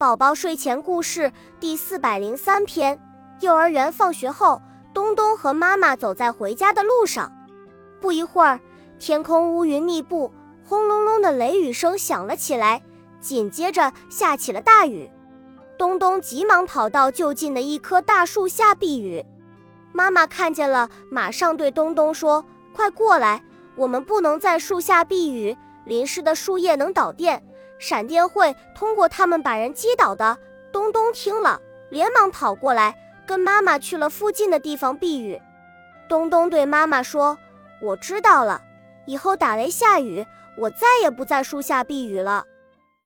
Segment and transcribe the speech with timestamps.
[0.00, 3.00] 宝宝睡前故事第四百零三篇：
[3.40, 4.62] 幼儿园放学后，
[4.94, 7.32] 东东和妈妈走在回家的路上。
[8.00, 8.60] 不一会儿，
[9.00, 10.32] 天空乌云密布，
[10.64, 12.80] 轰隆隆的雷雨声响了起来，
[13.18, 15.10] 紧接着下起了大雨。
[15.76, 19.26] 东东急忙跑到就近的一棵大树下避雨。
[19.90, 23.42] 妈妈看见了，马上对东东说：“快过来，
[23.74, 27.42] 我们不能在树下避雨，淋湿的树叶能导电。”
[27.78, 30.36] 闪电会通过他们把人击倒的。
[30.70, 32.94] 东东听了，连忙跑过来，
[33.26, 35.40] 跟妈妈去了附近的地方避雨。
[36.08, 37.38] 东东对妈妈说
[37.80, 38.60] ：“我知道了，
[39.06, 40.26] 以后打雷下雨，
[40.56, 42.44] 我再也不在树下避雨了。”